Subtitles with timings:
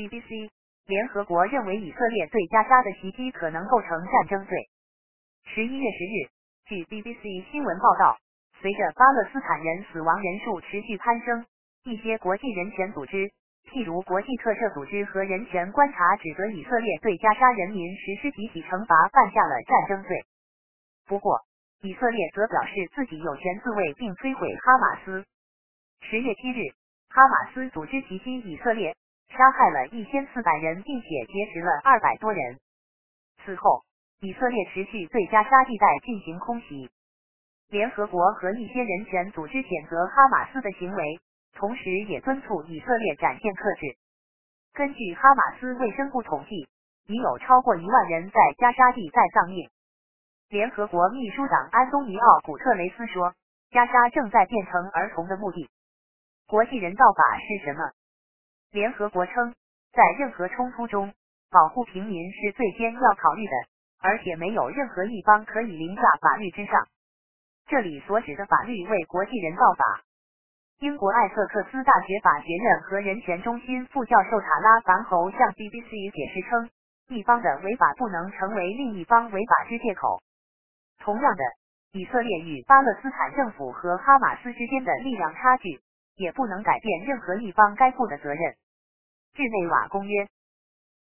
[0.00, 0.48] BBC，
[0.86, 4.56] 联合国认为以色列对加沙的袭击可能构成战争罪。
[5.44, 6.16] 十一月十日，
[6.64, 8.16] 据 BBC 新闻报道，
[8.62, 11.44] 随着巴勒斯坦人死亡人数持续攀升，
[11.84, 13.30] 一些国际人权组织。
[13.68, 20.24] 譬如国际特赦组织和人权观察指责以色列对加沙人民实施集体惩罚，犯下了战争罪。
[21.06, 21.38] 不过，
[21.82, 25.26] 以色列则表示自己有权自卫并摧毁哈马斯。
[26.00, 26.72] 十月七日，
[27.10, 28.96] 哈马斯组织袭击以色列，
[29.30, 32.58] 杀害了一千四百人，并且劫持了二百多人。
[33.44, 33.82] 此后，
[34.20, 36.90] 以色列持续对加沙地带进行空袭。
[37.70, 41.20] 联合国和一些人权组织谴责哈马斯的行为。
[41.52, 43.96] 同时，也敦促以色列展现克制。
[44.72, 46.68] 根据哈马斯卫生部统计，
[47.06, 49.68] 已有超过一万人在加沙地带丧命。
[50.48, 53.34] 联合国秘书长安东尼奥·古特雷斯说
[53.70, 55.68] ：“加沙正在变成儿童的墓地。”
[56.46, 57.90] 国际人道法是什么？
[58.72, 59.54] 联合国称，
[59.92, 61.12] 在任何冲突中，
[61.50, 63.52] 保护平民是最先要考虑的，
[64.00, 66.86] 而且没有任何一方可以凌驾法律之上。
[67.66, 70.02] 这里所指的法律为国际人道法。
[70.78, 76.70] 英国艾瑟克斯大学法学院和人权中心副教授塔拉凡侯向 BBC 解释称，
[77.08, 80.20] 一方的违法不能成为另一方违法之借口。
[81.00, 81.42] 同样的，
[81.92, 85.80] 以色列与巴勒斯坦政府和哈马斯之间的力量差距，
[86.20, 88.54] 也不能改变任何一方该负的责任。
[89.34, 90.28] 日内瓦公约，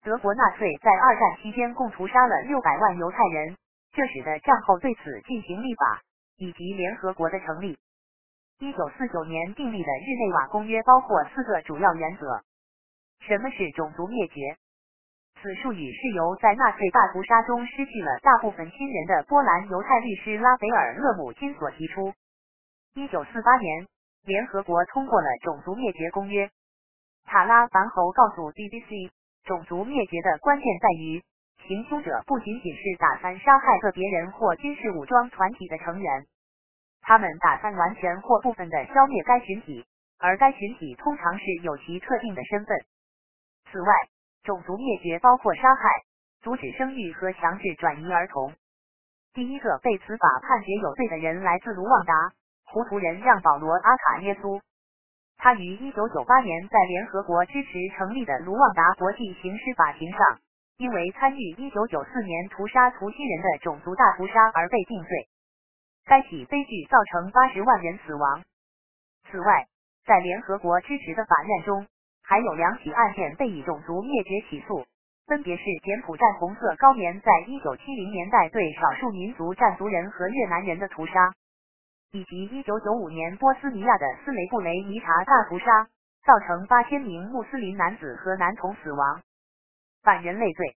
[0.04, 3.56] 德国纳粹在二战期间共屠杀了六百万犹太人，
[3.90, 6.02] 这使得战后对此进行立法，
[6.36, 7.76] 以及联合国的成立。
[8.60, 12.42] 一九四九年订立的日内瓦公约包括四个主要原则。
[13.20, 14.56] 什么是种族灭绝？
[15.40, 22.12] 此术语是由在纳粹大屠杀中失去了大部分亲人的波兰犹太律师拉斐尔·勒姆金所提出。
[22.94, 23.86] 一九四八年，
[24.28, 26.50] 联合国通过了种族灭绝公约。
[27.24, 29.10] 塔拉凡侯告诉 BBC，
[29.44, 31.24] 种族灭绝的关键在于，
[31.66, 36.26] 行凶者不仅仅是打算杀害个别人或军事武装团体的成员。
[37.00, 39.86] 他们打算完全或部分的消灭该群体，
[40.18, 42.76] 而该群体通常是有其特定的身份。
[43.72, 43.88] 此外，
[44.44, 45.88] 种族灭绝包括杀害、
[46.42, 48.52] 阻止生育和强制转移儿童。
[49.32, 52.12] 第一个被此法判决有罪的人来自卢旺达，
[52.70, 54.60] 胡图人让保罗·阿卡耶苏。
[55.38, 60.20] 他于1998年在联合国支持成立的卢旺达国际刑事法庭上，
[60.76, 65.28] 因为参与1994年屠杀图西人的种族大屠杀而被定罪。
[66.04, 68.42] 该起悲剧造成八十万人死亡。
[69.30, 69.66] 此外，
[70.04, 71.86] 在联合国支持的法院中，
[72.22, 74.84] 还有两起案件被以种族灭绝起诉，
[75.26, 81.32] 分别是柬埔寨红色高棉在一九七零年代对少数民族占族人和越南人的屠杀，
[82.12, 85.88] 以及一九九五年波斯尼亚的斯雷布雷尼察大屠杀，
[86.24, 89.22] 造成八千名穆斯林男子和男童死亡。
[90.02, 90.76] 反人类罪，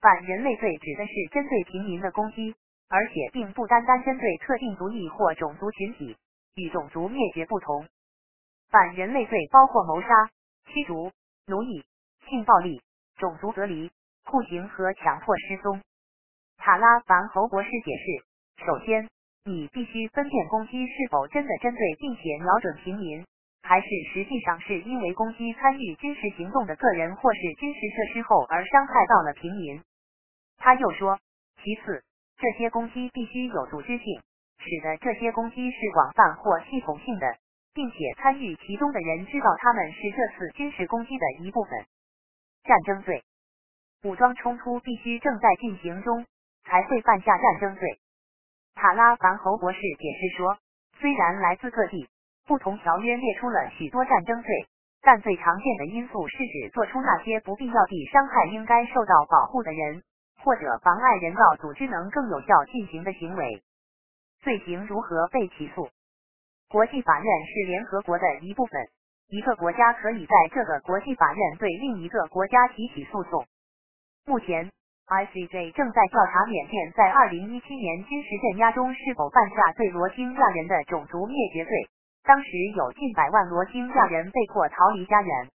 [0.00, 2.54] 反人类罪指的是针对平民的攻击。
[2.92, 6.16] 而且并不单单针对特定族裔或种族群体，
[6.56, 7.86] 与种族灭绝不同。
[8.68, 10.08] 反人类罪包括谋杀、
[10.66, 11.12] 驱逐、
[11.46, 11.84] 奴役、
[12.28, 12.82] 性暴力、
[13.16, 13.92] 种族隔离、
[14.24, 15.80] 酷刑和强迫失踪。
[16.56, 19.08] 塔拉凡侯博士解释：首先，
[19.44, 23.24] 你必须分辨攻击是否真的针对并且瞄准平民，
[23.62, 29.82] 还是实际上是因为攻击参与军事行动的个人或是军事设施后而伤害到了平民。
[30.58, 31.18] 他又说，
[31.62, 32.02] 其次。
[32.42, 34.22] 这些攻击必须有组织性，
[34.56, 37.36] 使得这些攻击是广泛或系统性的，
[37.74, 41.84] 并且参与其中的人知道他们是这次军事攻击的一部分。
[42.64, 43.22] 战争罪，
[44.04, 46.24] 武装冲突必须正在进行中，
[46.64, 48.00] 才会犯下战争罪。
[48.80, 50.56] 卡拉凡侯博士解释说，
[50.98, 52.08] 虽然来自各地
[52.46, 54.48] 不同条约列出了许多战争罪，
[55.02, 60.02] 但最常见的因素是指做出那些不必要地伤害应该受到保护的人。
[60.42, 63.62] 或者妨碍人道组织能更有效进行的行为，
[64.40, 65.90] 罪行如何被起诉？
[66.70, 68.88] 国际法院是联合国的一部分，
[69.28, 73.44] 一个国家可以在这个国际法院对另一个国家提起诉讼。
[74.24, 74.72] 目前
[75.10, 81.90] ，ICJ 正在调查缅甸在2017年军事镇压中是否犯下对罗兴亚人的种族灭绝罪，
[82.22, 85.50] 当时有近百万罗兴亚人被迫逃离家园。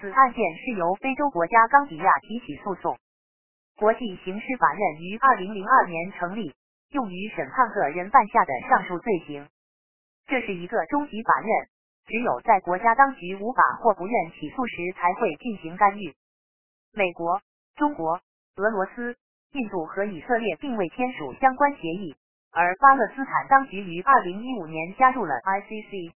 [0.00, 2.98] 此案件是由非洲国家冈比亚提起诉讼。
[3.76, 6.52] 国际刑事法院于二零零二年成立，
[6.90, 9.48] 用于审判个人犯下的上述罪行。
[10.26, 11.68] 这是一个中级法院，
[12.06, 16.14] 只有在国家当局无法或不愿起诉时才会进行干预。
[16.92, 17.40] 美国、
[17.76, 18.20] 中国、
[18.56, 19.16] 俄罗斯、
[19.52, 22.16] 印度和以色列并未签署相关协议，
[22.52, 26.12] 而巴勒斯坦当局于二零一五年加入了 ICC。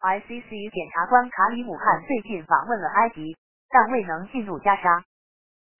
[0.00, 3.36] ICC 检察官卡里姆汗最近访问了埃及。
[3.72, 5.04] 但未能进入加沙。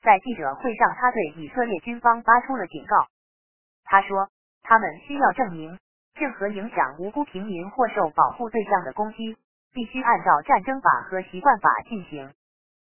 [0.00, 3.08] 在记者会上，他对以色列军方发出了警告。
[3.82, 4.28] 他说，
[4.62, 5.76] 他们需要证明，
[6.14, 9.36] 任何影响无辜平民或受保护对象的攻击，
[9.72, 12.32] 必须按照战争法和习惯法进行。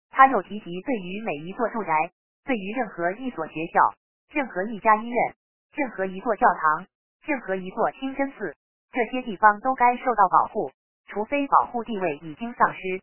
[0.10, 2.12] 他又提及，对于每一座住宅，
[2.44, 3.94] 对于任何一所学校、
[4.32, 5.36] 任何一家医院、
[5.76, 6.86] 任何一座教堂、
[7.26, 8.56] 任何一座清真寺，
[8.92, 10.72] 这些地方都该受到保护，
[11.08, 13.02] 除非保护地位已经丧失。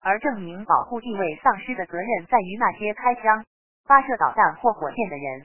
[0.00, 3.44] 而证明保护地位丧失的责任在于那些开枪、
[3.86, 5.44] 发射导弹或火箭的人。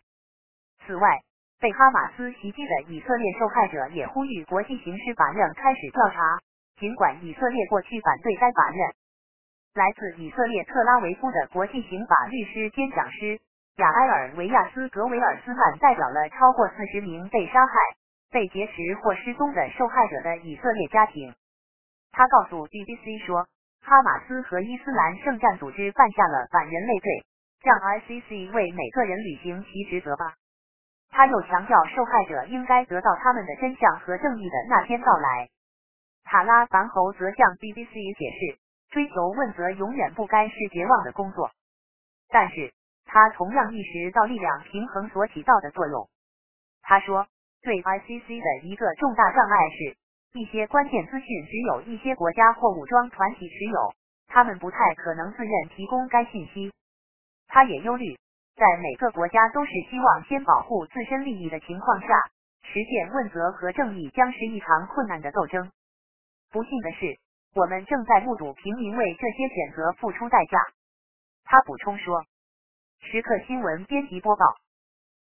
[0.86, 1.20] 此外，
[1.60, 6.40] 被哈马斯袭击的以色列受害者也呼吁国际刑事法院开始调查，
[6.80, 8.94] 尽管以色列过去反对该法院。
[9.74, 13.40] 来自以色列特拉维夫的国际刑法律师兼讲师
[13.78, 17.74] 雅埃尔维亚斯格维尔斯曼代表了超过四十名被杀害、
[18.30, 21.34] 被劫持或失踪的受害者的以色列家庭。
[22.12, 23.48] 他告诉 BBC 说，
[23.82, 27.24] 哈马斯和伊斯兰圣战组织犯下了反人类罪，
[27.64, 30.34] 让 ICC 为每个人履行其职责吧。
[31.12, 35.48] 他又强调，受害者应该得到他们的真相和正义的那天到来。
[36.26, 38.61] 塔拉凡侯则向 BBC 解释。
[38.92, 41.50] 追求问责永远不该是绝望的工作，
[42.30, 42.74] 但是
[43.06, 46.10] 他同样意识到力量平衡所起到的作用。
[46.82, 47.26] 他说，
[47.62, 49.98] 对 ICC 的一个重大障碍是，
[50.34, 53.94] 一些关键资讯只有一些国家或武装团体持有，
[54.28, 56.74] 他们不太可能自愿提供该信息。
[57.48, 58.18] 他也忧虑，
[58.56, 62.08] 在每个国家都是希望先保护自身利益的情况下，
[62.64, 65.72] 实现问责和正义将是一场困难的斗争。
[66.52, 67.18] 不幸的是。
[67.54, 70.58] 我们正在目睹平民为这些选择付出代价，
[71.44, 72.24] 他补充说。
[73.02, 74.46] 时刻新闻编辑播报。